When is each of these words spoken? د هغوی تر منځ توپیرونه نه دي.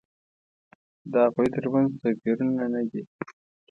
د 1.11 1.13
هغوی 1.25 1.47
تر 1.55 1.65
منځ 1.73 1.89
توپیرونه 2.01 2.63
نه 2.73 2.81
دي. 2.89 3.01